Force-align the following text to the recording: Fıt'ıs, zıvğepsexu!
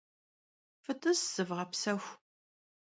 Fıt'ıs, 0.83 1.21
zıvğepsexu! 1.33 2.09